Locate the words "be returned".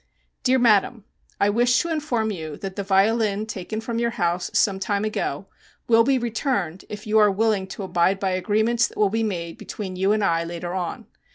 6.03-6.85